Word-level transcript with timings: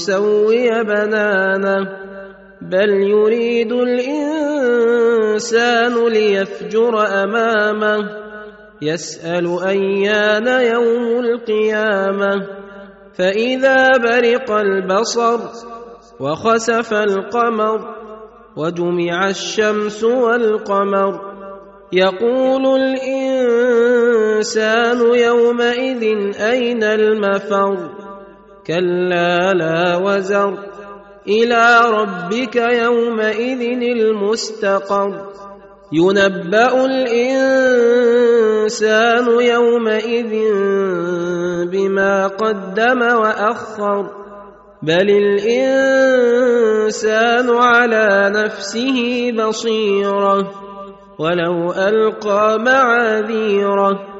نسوي 0.00 0.84
بنانه 0.84 1.84
بل 2.60 2.90
يريد 2.90 3.72
الإنسان 3.72 5.28
ليفجر 6.08 7.06
أمامه. 7.22 7.98
يسأل 8.82 9.58
أيان 9.66 10.46
يوم 10.46 11.20
القيامة. 11.24 12.46
فإذا 13.12 13.88
برق 13.98 14.50
البصر 14.50 15.38
وخسف 16.20 16.92
القمر 16.94 17.94
وجمع 18.56 19.28
الشمس 19.28 20.04
والقمر 20.04 21.20
يقول 21.92 22.66
الإنسان 22.80 23.80
يومئذ 25.14 26.02
أين 26.40 26.82
المفر؟ 26.82 28.09
كلا 28.70 29.52
لا 29.52 29.96
وزر. 29.96 30.58
إلى 31.28 31.80
ربك 31.90 32.56
يومئذ 32.56 33.60
المستقر. 33.82 35.26
ينبأ 35.92 36.84
الإنسان 36.84 37.90
يومئذ 39.40 40.32
بما 41.66 42.26
قدم 42.26 43.02
وأخر. 43.02 44.10
بل 44.82 45.10
الإنسان 45.10 45.96
على 47.50 48.32
نفسه 48.34 49.32
بصيرة. 49.32 50.50
ولو 51.18 51.72
ألقى 51.72 52.58
معاذيره. 52.58 54.19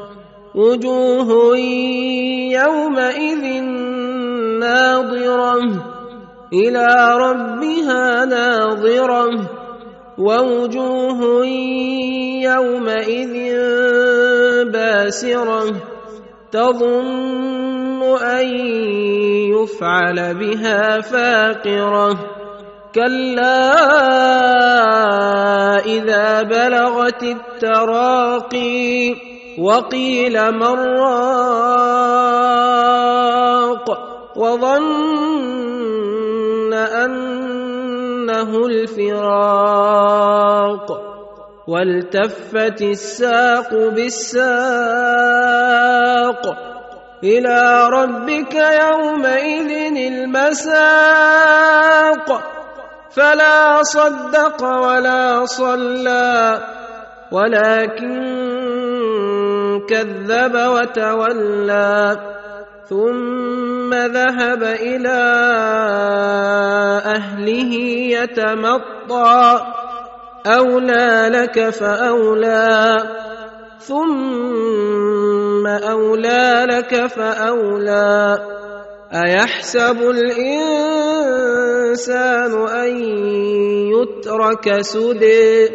وجوه 0.55 1.57
يومئذ 2.51 3.63
ناظرة 4.59 5.61
إلى 6.53 6.87
ربها 7.17 8.25
ناظرة 8.25 9.29
ووجوه 10.17 11.45
يومئذ 12.43 13.33
باسرة 14.71 15.63
تظن 16.51 18.01
أن 18.21 18.47
يفعل 19.55 20.35
بها 20.35 21.01
فاقرة 21.01 22.19
كلا 22.95 23.71
إذا 25.85 26.43
بلغت 26.43 27.23
التراقي 27.23 29.15
وقيل 29.59 30.51
من 30.51 30.75
راق 30.99 32.01
وظن 34.35 35.81
أنه 36.73 38.65
الفراق 38.65 39.81
والتفت 41.67 42.81
الساق 42.81 43.73
بالساق 43.73 44.41
إلى 47.23 47.87
ربك 47.89 48.55
يومئذ 48.55 49.71
المساق 50.13 51.21
فلا 53.11 53.83
صدق 53.83 54.63
ولا 54.63 55.45
صلى 55.45 56.61
ولكن 57.31 58.60
كذب 59.91 60.55
وتولى 60.55 62.17
ثم 62.89 63.93
ذهب 63.93 64.63
إلى 64.63 65.21
أهله 67.05 67.75
يتمطى. 68.19 69.61
أولى 70.47 71.29
لك 71.33 71.69
فأولى. 71.69 72.97
ثم 73.79 75.67
أولى 75.67 76.67
لك 76.69 77.05
فأولى. 77.05 78.37
أيحسب 79.13 80.01
الإنسان 80.01 81.07
أن 82.67 82.97
يترك 83.91 84.81
سدى؟ 84.81 85.69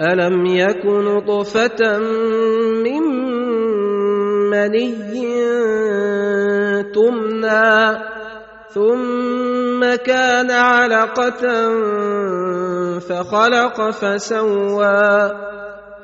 ألم 0.00 0.46
يك 0.46 0.84
نطفة 0.86 1.98
من 2.84 3.15
مني 4.68 5.42
تمنى 6.82 7.98
ثم 8.74 9.94
كان 9.94 10.50
علقة 10.50 11.42
فخلق 12.98 13.90
فسوى 13.90 15.30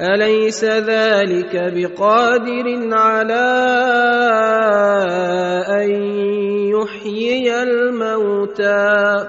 أليس 0.00 0.64
ذلك 0.64 1.72
بقادر 1.74 2.88
على 2.92 3.48
أن 5.68 5.90
يحيي 6.74 7.62
الموتى؟ 7.62 9.26